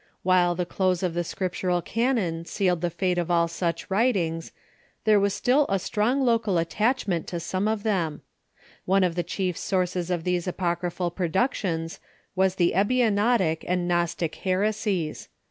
[0.23, 4.51] While the close of the Scriptural canon sealed the fate of all such writings,
[5.03, 8.21] there ArOCRYPIIAL WRITINGS 61 was still a strong local attachment to some of tliem.
[8.85, 11.99] One of the chief sources of these apocryphal ])ro(iuctions
[12.35, 15.29] was the Ebionitic and Gnostic heresies.